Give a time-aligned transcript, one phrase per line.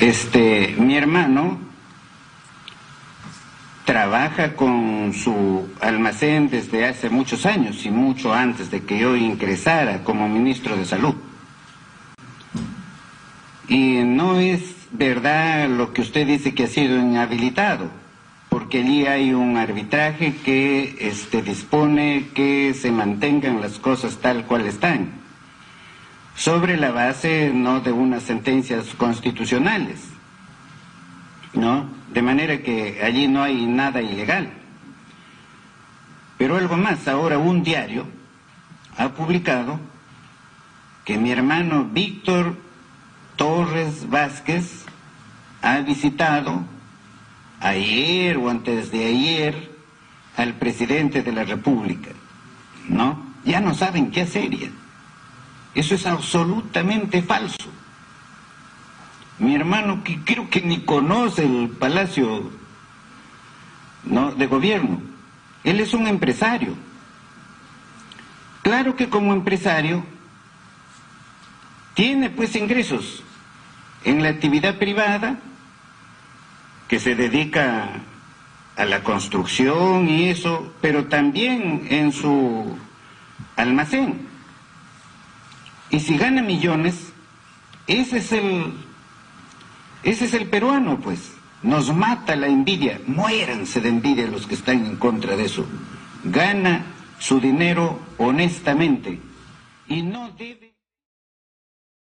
[0.00, 1.58] Este, mi hermano
[3.84, 10.02] trabaja con su almacén desde hace muchos años y mucho antes de que yo ingresara
[10.02, 11.14] como ministro de Salud.
[13.68, 17.90] Y no es verdad lo que usted dice que ha sido inhabilitado,
[18.48, 24.66] porque allí hay un arbitraje que este, dispone que se mantengan las cosas tal cual
[24.66, 25.19] están,
[26.34, 30.00] sobre la base no de unas sentencias constitucionales,
[31.52, 31.88] ¿no?
[32.12, 34.50] De manera que allí no hay nada ilegal.
[36.38, 38.06] Pero algo más, ahora un diario
[38.96, 39.78] ha publicado
[41.04, 42.56] que mi hermano Víctor
[43.36, 44.84] Torres Vázquez
[45.62, 46.64] ha visitado
[47.60, 49.70] ayer o antes de ayer
[50.36, 52.10] al presidente de la República,
[52.88, 53.30] ¿no?
[53.44, 54.50] Ya no saben qué hacer.
[55.74, 57.70] Eso es absolutamente falso.
[59.38, 62.50] Mi hermano, que creo que ni conoce el palacio
[64.04, 64.32] ¿no?
[64.32, 65.00] de gobierno,
[65.64, 66.74] él es un empresario.
[68.62, 70.04] Claro que como empresario
[71.94, 73.22] tiene pues ingresos
[74.04, 75.38] en la actividad privada
[76.88, 77.88] que se dedica
[78.76, 82.76] a la construcción y eso, pero también en su
[83.56, 84.29] almacén.
[85.90, 87.12] Y si gana millones,
[87.86, 88.72] ese es el
[90.02, 91.34] ese es el peruano, pues.
[91.62, 93.00] Nos mata la envidia.
[93.06, 95.66] Muéranse de envidia los que están en contra de eso.
[96.24, 96.86] Gana
[97.18, 99.20] su dinero honestamente
[99.88, 100.72] y no debe